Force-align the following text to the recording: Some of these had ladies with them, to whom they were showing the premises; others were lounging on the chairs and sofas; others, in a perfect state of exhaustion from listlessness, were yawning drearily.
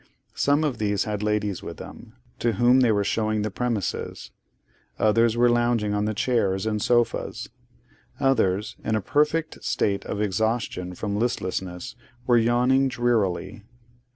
Some 0.33 0.63
of 0.63 0.79
these 0.79 1.03
had 1.03 1.21
ladies 1.21 1.61
with 1.61 1.77
them, 1.77 2.13
to 2.39 2.53
whom 2.53 2.79
they 2.79 2.91
were 2.91 3.03
showing 3.03 3.43
the 3.43 3.51
premises; 3.51 4.31
others 4.97 5.37
were 5.37 5.47
lounging 5.47 5.93
on 5.93 6.05
the 6.05 6.15
chairs 6.15 6.65
and 6.65 6.81
sofas; 6.81 7.49
others, 8.19 8.75
in 8.83 8.95
a 8.95 8.99
perfect 9.01 9.63
state 9.63 10.03
of 10.05 10.19
exhaustion 10.19 10.95
from 10.95 11.17
listlessness, 11.19 11.95
were 12.25 12.37
yawning 12.39 12.87
drearily. 12.87 13.61